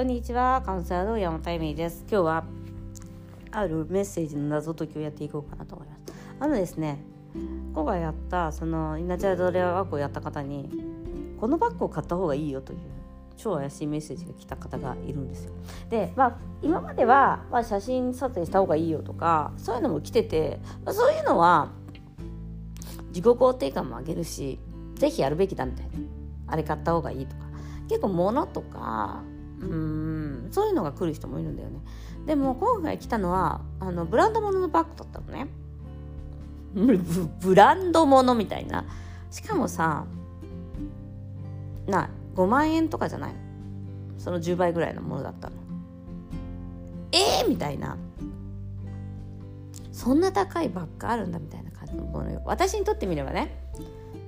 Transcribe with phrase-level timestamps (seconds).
[0.00, 2.06] こんにちは、カウンセラーの山本恵美です。
[2.10, 2.44] 今日は
[3.50, 6.00] あるメッセージの謎解きをやっていこうかなと思います。
[6.38, 7.04] あのですね、
[7.74, 10.70] 今回やったそのイナチャイドレアワークをやった方に
[11.38, 12.78] このバッグを買った方がいいよという
[13.36, 15.52] 超怪しいメッセージが来た方がいるんですよ。
[15.90, 21.72] で、まあ今まではまあ写真撮影した方がいいよとかそういうのも来てて、まあ、そういうのは
[23.08, 24.58] 自己肯定感も上げるし、
[24.94, 25.92] ぜひやるべきだみたいな。
[26.46, 27.42] あれ買った方がいいとか。
[27.86, 29.22] 結構物とか
[29.60, 30.48] うん。
[30.50, 31.80] そういうのが来る人もいるんだよね。
[32.26, 35.48] でも今回来たのはあのブランド物のバッグだったのね。
[37.40, 38.84] ブランド物みたいな。
[39.30, 40.04] しかもさ
[41.86, 43.34] な5万円とかじゃない
[44.18, 45.56] その10倍ぐらいのものだったの。
[47.12, 47.96] えー、みたいな。
[50.00, 52.40] そんな高いバッグあるんだみたいな感じのものよ。
[52.46, 53.54] 私にとってみればね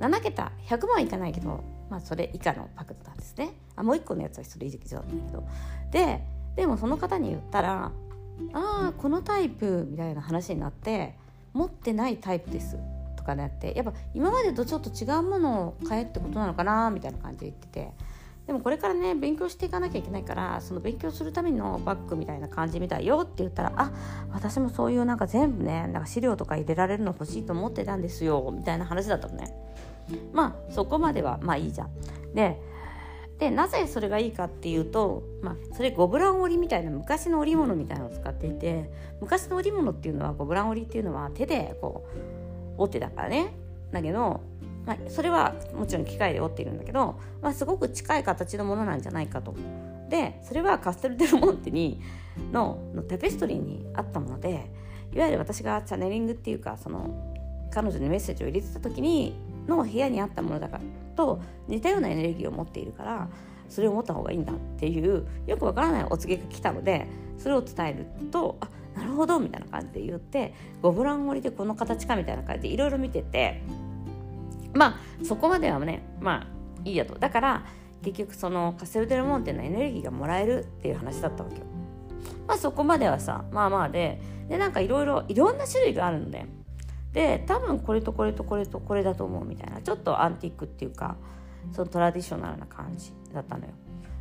[0.00, 3.50] 7桁100万いかないけどまあ、それ以下のパクトなんですね。
[3.76, 5.44] あもう一個のやつはそれ以上だったんだけど。
[5.90, 6.24] で
[6.56, 7.92] でもその方に言ったら
[8.54, 11.14] 「ああこのタイプ」みたいな話になって
[11.52, 12.78] 「持ってないタイプです」
[13.16, 17.92] とかなってやっぱ今までとちょっと違うものを買えってことなのかなみたいな感じで言ってて。
[18.46, 23.92] でもこれからね勉強していかなきゃいけないからその勉強するためのバッグみたいな感じみたいよって言ったらあ
[24.32, 29.54] 私もそういうなんか全部ねなんか資料とか入れられるの欲しいと思ってたんですよみたいな話だったのね。
[30.32, 31.90] まあそこまではまあいいじゃん。
[32.34, 32.60] で
[33.38, 38.88] でなぜそれがいいかっていうと、まあ、それゴブラン織りみたいな昔の織物みたいなのを使っていて
[39.20, 42.06] 昔の織物っていうのはゴブラン織りっていうのは手でこ
[42.78, 43.52] う織ってたからね
[43.90, 44.42] だけど、
[44.86, 49.54] まあ、それはもちろん機械で織っているんだけど、まあ、すごく近い形のものなんじゃないかと。
[50.08, 52.00] でそれはカステル・デル・モンテに
[52.52, 54.70] ののテペストリーにあったもので
[55.12, 57.34] いわゆる私がチャネリングっていうかその
[57.72, 59.34] 彼女にメッセージを入れてた時に
[59.66, 60.82] の部屋にあったものだから
[61.16, 63.28] と似たようなエネルギーを持っているから
[63.68, 67.06] それを持った方がいいんだっていうよくわからないお告げが来たので
[67.38, 73.62] それを伝えるとあなるほどみたいな感じで言ってゴブラン織りでこの形かみたいな感じでいろいろ見てて
[74.74, 76.46] まあそこまではねまあ
[76.84, 77.66] いいやとだから
[78.02, 81.62] 結局そのカセルデルモンテのエネルギーがもらえるっていう話だったわけよ。
[82.46, 86.46] まあそこまではさまあまあででなんかいろいろいろんな種類があるので
[87.12, 89.80] で多分これとこれとこれとこれだと思うみたいな。
[89.80, 91.16] ちょっとアンティークっていうか
[91.72, 93.72] そのトラディショナルな感じだったのよ。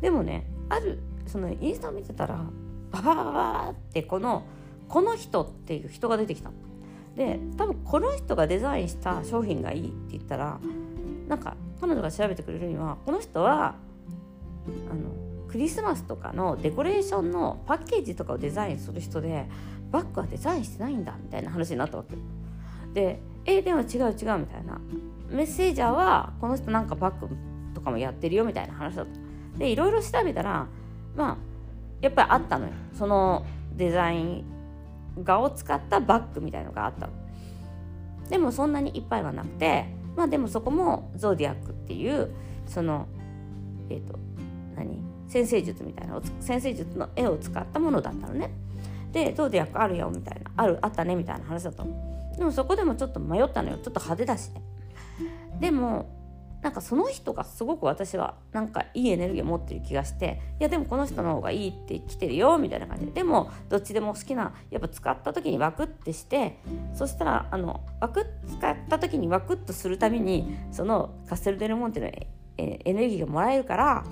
[0.00, 2.44] でもねあるそのインスタを見てたら
[2.90, 4.44] バババババってこの
[4.88, 6.54] この人っていう人が出てきたの。
[7.16, 10.60] で多分この人がデザインした商品がいいって言ったら
[11.28, 13.74] なんか彼女が調べてくれるにはこの人は
[14.90, 19.46] あのクリスマスとかのデコレーションのパッケージとかをデザインする人で
[19.90, 22.16] バッグはデザインしてないんだみたいな話になったわけ
[22.96, 24.80] で「えでも違う違う」みたいな。
[25.28, 27.28] メッセージャーはこの人なんかバッグ
[27.74, 29.58] とかもやってるよみたいな話だった。
[29.58, 30.66] でいろいろ調べたら
[31.14, 31.36] まあ
[32.00, 32.72] やっぱりあったのよ。
[32.94, 33.44] その
[33.76, 34.44] デザイン
[35.22, 37.12] 画を使ったバッグみたいのがあったの。
[38.30, 39.86] でもそんなにいっぱいはなくて
[40.16, 42.30] まあでもそこもゾーディアックっていう
[42.66, 43.06] その
[43.90, 44.18] えっ、ー、と
[44.74, 45.02] 何？
[45.28, 48.52] 先生術みたいな先生術の絵を使ったものだったのね。
[49.12, 50.50] でゾーディアックあるよみたいな。
[50.56, 52.16] あるあったねみたいな話だったの。
[52.36, 53.76] でもそこでもちょっと迷ったのよ。
[53.76, 54.62] ちょっと派手だしね。
[55.60, 56.14] でも
[56.62, 63.12] なんかその人がすごく私はなんかいいエネルギーを持ってる気がしていやでもこの人の方がいいって来てるよみたいな感じで。
[63.12, 66.58] でもどっちでも好きなやっぱ使った時にワクッてして
[66.94, 74.04] そしたらあのワク使った時にワクッとするためにそのカステル・デルモンテのエネルギーがもらえるから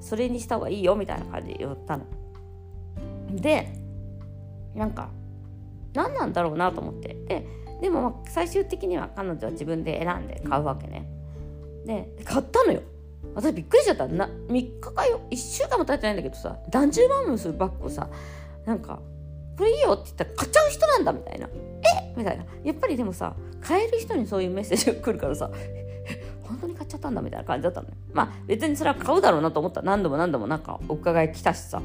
[0.00, 2.04] それにした方がいいよみたいな感じで言ったの。
[3.30, 3.72] で
[4.74, 5.10] なんか
[5.96, 7.14] 何なんだろうなと思って。
[7.26, 7.46] で
[7.80, 11.08] でも最終的には彼女は自分で選んで買うわけね。
[11.84, 12.82] で買ったのよ。
[13.34, 14.06] 私びっくりしちゃった。
[14.06, 18.08] な3日かよ1週間も経ってないんだけどさ何十万もするバッグをさ
[18.64, 19.00] なんか
[19.58, 22.14] これいいよって言ったら買っちゃう人なんだみたいなえ？
[22.16, 22.44] みたいな。
[22.64, 25.50] やっぱりでもさ買える人にそういうメッセージが来るからさ
[26.42, 29.82] 本当に買っちゃったんだみたいな感じだったのよまあ別にそれは買うだろうなと思った。
[29.82, 31.82] 何度も何度もなんかお伺い来たしさ。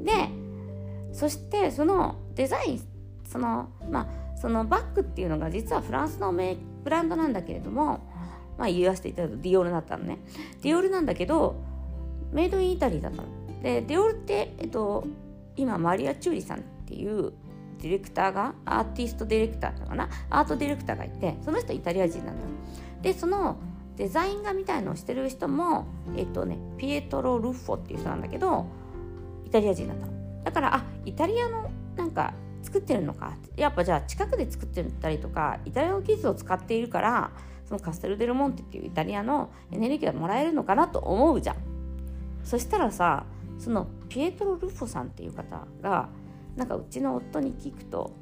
[0.00, 0.12] で
[1.12, 2.78] そしてそのデザイン
[3.30, 4.06] そのまあ
[4.36, 8.00] そのバッグっていうのが実はフランスのブランドなんだけれども
[8.58, 10.18] まあ言わせていただくとディオールだったのね。
[10.62, 11.56] ディオールなんだけど
[12.32, 13.28] メイドインイタリーだったの。
[13.62, 15.04] でディオールってえっと
[15.56, 17.32] 今マリア・チューリさんっていう
[17.80, 20.08] ディレクターがアーティストディレクターかな。
[20.28, 22.44] アートディレクターがいてその人イタリア人なのよ
[23.02, 23.56] でその
[23.96, 25.86] デザイン画みたいのをしてる人も
[26.16, 28.66] えっとねピエトロ・ルッフォっていう人なんだけど
[29.46, 30.12] イタリア人だったの。
[30.44, 32.32] だからあイタリアのなんか
[32.70, 33.34] 作ってるのか。
[33.56, 37.30] やっぱじゃあ近くで作ってたりとかイタリアの技術を使っているから
[37.66, 41.56] そのカステル・デル・モンテっていうイタリアのエネルギーがもらえるのかなと思うじゃん。
[42.44, 43.26] そしたらさ
[43.58, 46.08] そのピエトロ・ルフォさんっていう方が
[46.56, 48.12] なんかうちの夫に聞くと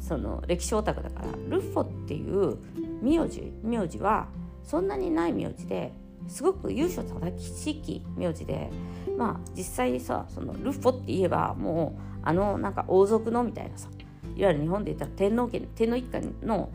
[0.00, 2.58] その歴史オタクだからルッフォっていう
[3.02, 4.28] 名字名字は
[4.62, 5.92] そんなにない名字で
[6.28, 8.70] すごく優勝正しき名字で
[9.16, 13.88] まあ実際さそのルッフォって言えばもうあのなんか王族のみたいなさ
[14.36, 16.70] いわゆる日本で言ったら天皇家天皇一家の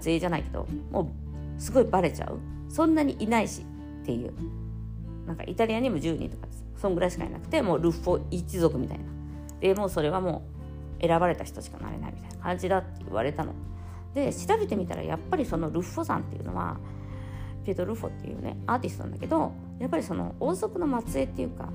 [0.00, 1.12] 末裔じゃないけども
[1.58, 2.38] うすごいバレちゃう。
[2.68, 3.62] そんなにいないし
[4.02, 4.32] っていう。
[5.26, 6.46] なんかイタリアにも10人とか
[6.76, 9.04] そんぐらいしかいなくてもうルッフォ一族みたいな。
[9.60, 10.42] でもうそれはも
[11.00, 13.52] う選ばれた人しかなれないみたいな感じだって言われたの。
[14.14, 16.76] で調べてみたらやっぱりそのルッフォさんっていうのは
[17.64, 21.68] ピト・ルフォっていうねアーティストなんだけどやっぱりその王族の末裔っていうか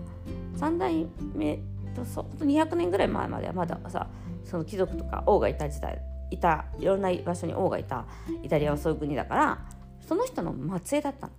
[0.58, 1.60] 3代目
[1.96, 4.08] とそ200年ぐらい前まではまださ
[4.44, 6.02] その貴族とか王がいた時代
[6.32, 8.06] いたいろんな場所に王がいた
[8.44, 9.60] イタリアはそういう国だから
[10.08, 11.34] その人の末裔だったの。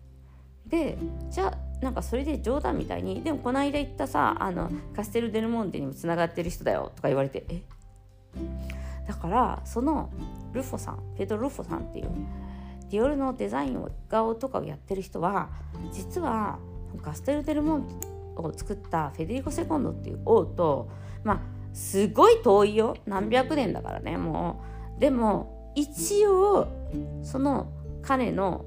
[0.66, 0.98] で
[1.30, 7.62] じゃあなんかそれで冗談みたいにでもこの間言ったさあのカステル・デルモンテにもつながってる人だよとか言われてえ？
[9.08, 10.10] だからその
[10.52, 12.10] ルフォさんペドロ・ルフォさんっていう
[12.90, 15.50] ディオールのデザインを顔とかをやってる人は
[15.92, 16.58] 実は
[17.02, 18.00] カステル・デルモン
[18.36, 20.90] を作ったフェデリコ・セコンドっていう王と
[21.22, 21.40] まあ
[21.72, 22.96] すごい遠いよ。
[23.06, 24.60] 何百年だからねも
[24.96, 25.00] う。
[25.00, 26.66] でも一応
[27.22, 27.72] その
[28.02, 28.64] 彼の、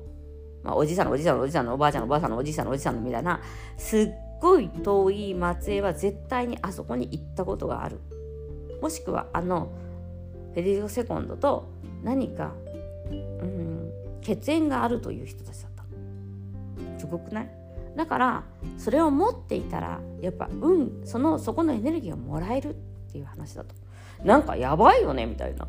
[0.64, 3.42] まあ、おじさんのおじさんのおじさんのおばあちゃんのおばあさんのおじさんのおじさんのみたいな
[3.78, 4.10] すっ
[4.40, 8.00] ごい遠い末裔は絶対にあそこに行ったことがある。
[8.82, 9.70] もしくはあの
[10.54, 11.68] フェデリコ・セコンドと
[12.04, 12.54] 何か、
[13.10, 13.14] う
[13.46, 13.83] ん、
[14.24, 15.84] 血縁があるという人たちだった。
[17.00, 17.50] すごくない？
[17.96, 18.44] だから
[18.78, 22.78] それを持っていたらやっぱ運そのそこのエネルギーをもらえるっ
[23.12, 23.76] ていう話だと。
[24.24, 25.68] なんかやばいよねみたいな。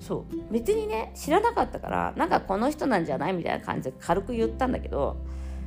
[0.00, 0.52] そう。
[0.52, 3.32] 別にね知らなかったからなんかこの人なんじゃない？
[3.32, 5.16] みたいな感じで軽く言ったんだけど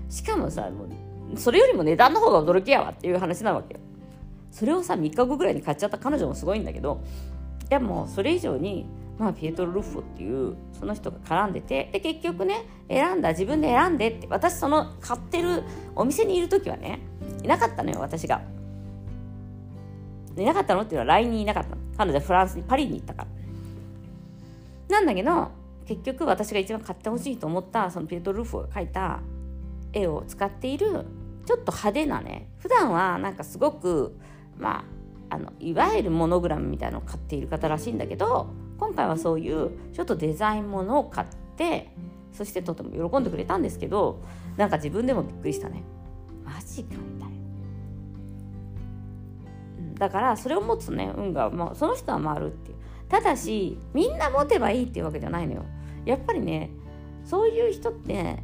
[0.09, 0.85] しかもさも
[1.33, 3.81] うそれよりも値段の方が驚きやわっていう話なわけよ。
[4.51, 7.03] それをさ3日後ぐらいに買っちゃった彼女もすごいんだけど
[7.69, 8.87] でもそれ以上に
[9.17, 15.63] まあ、ピエトロ・ルッフォっていうその人が絡んでてで結局ね選んだ自分で選んでって私その買ってる
[15.95, 16.99] お店にいる時はね
[17.43, 18.41] いなかったのよ私が。
[20.37, 21.77] いなかったのっていうのは LINE にいなかったの。
[21.97, 23.27] 彼女はフランスにパリに行ったから。
[24.89, 25.49] なんだけど
[25.87, 29.21] 結局私が一番買ってほしいと思ったそのピエトロ・ルッフォが描いた
[29.93, 31.05] 絵を使っている
[31.45, 34.17] ちょっと派手なね普段はなんかすごく
[34.57, 34.85] ま
[35.29, 41.27] ああのいわゆるモノグラムみたいなのを買っている方らしいんだけど今回はそういうちょっとデザインものを買っ
[41.57, 41.89] て
[42.31, 44.21] そしてとても喜んでくれたんですけど
[44.55, 45.83] なんか自分でもびっくりしたね。
[46.43, 47.35] マジかみたいな、
[49.79, 52.77] うん、だからそれを持つね運が、まあ、その人は回るっていう。
[53.09, 55.65] ただしみんな持てばいいっていうわけじゃないのよ。
[56.05, 56.71] やっぱりね
[57.25, 58.43] そういう人って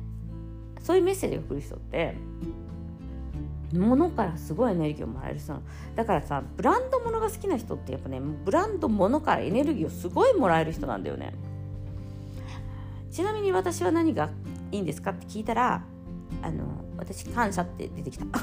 [0.81, 2.15] そういうメッセージが来る人って
[3.79, 5.61] 物からすごいエネルギーをもらえる人
[5.95, 11.33] だからさブランド物が好きな人ってやっぱねブランド物からエネルギーをすごいもらえる人なんだよね。
[13.11, 14.31] ちなみに私は何が
[14.71, 15.83] いいんですかって聞いたら
[16.41, 16.65] あの
[16.97, 18.25] 私感謝って出てきた。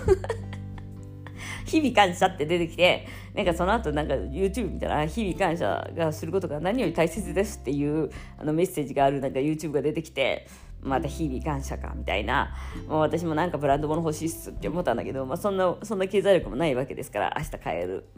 [1.67, 10.47] 日々感謝って出てきてなんかその後なんか YouTube 見たら日々感謝がすることが何より大切ですっていうあのメッセージがあるなんか YouTube が出てきて
[10.82, 12.55] また日々感謝かみたいな。
[12.89, 18.08] もう私もなんかブランド物欲しいっすって思ったんだけど、まあ、そんなそんな経済力もないわけですから明日買える。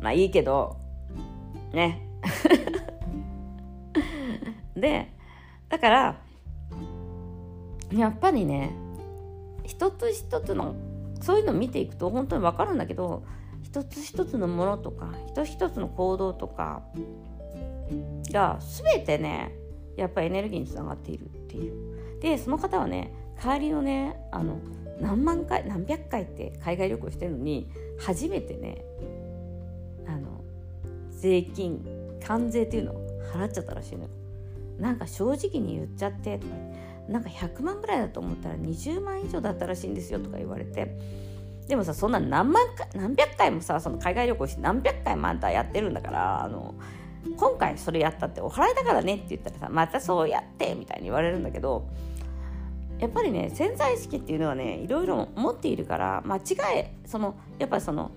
[0.00, 0.76] まあいいけど
[1.72, 2.08] ね。
[4.76, 5.12] で
[5.68, 6.16] だから
[7.92, 8.72] やっぱりね
[9.64, 10.74] 一つ一つの
[11.20, 13.22] そういうのを見ていくと本当に分かるんだけど
[13.62, 16.82] 一つ一つのものとか一つ一つの行動とか
[18.32, 19.54] が全てね
[19.96, 21.30] やっぱりエネルギーにつながっている。
[21.52, 22.20] ていう。
[22.20, 24.58] でその方はね帰りのねあの
[25.00, 27.68] 何万回何百回って海外旅行してるのに
[27.98, 28.84] 初めてね
[30.06, 30.42] あの
[31.10, 31.84] 税金
[32.24, 34.10] 関税っていうのを払っちゃったらしいのよ。
[34.78, 36.54] なんか正直に言っちゃってとか
[37.08, 40.96] なんか100万ぐらいだと思ったら20万以上だったらしいんですよとか言われて。
[41.68, 46.74] でもさそんな何万回何百回もさその海外旅行して何百回もあんたやってるんだからあの
[47.36, 51.88] 今回それやったってお払いだからねって言ったらさまたそうやってみたいに言われるんだけど
[52.98, 56.40] やっぱりね潜在意識っていうのはねいろいろ持っているから間違
[56.76, 58.10] えそのやっぱりその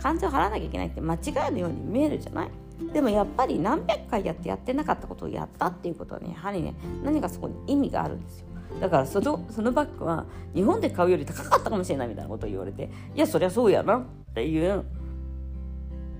[0.00, 2.50] 関税を払わなきゃいけないって間違いのように見えるじゃない？
[2.92, 8.46] でもやっぱり何百回やってやってなかったことをやったっていうことはねやはりね何かそこに意味があるんですよ。
[8.80, 14.84] だからそのそのバッグは日本で買うより高かったかもしれないみたいなことを言われていやそりゃそうやなっていう。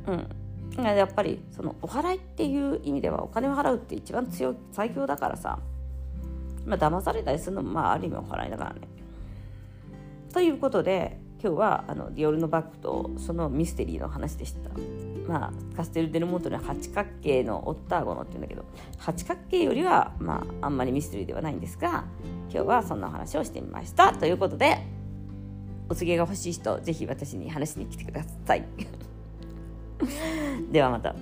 [0.06, 0.28] うん。
[0.78, 5.58] やっぱりそのお払いっていう意味ではお金を払うって一番強い最強だからさ。
[6.66, 8.80] まあ騙されたりするのもまあある意味お払いだからね。
[10.32, 14.70] ということで今日はあのディオールのバッグとそのミステリーの話でした。
[15.26, 18.64] まあ、カステル・デルモントの八角形のオッターゴノって言うんだけど
[18.96, 22.04] 八角形よりは、まあ、あんまりミステリーではないんですが
[22.48, 24.12] 今日はそんなお話をしてみました。
[24.12, 24.86] ということで
[25.88, 28.64] お告げが欲しい人ぜひ私に話しに来てください。
[30.70, 31.14] ではまた。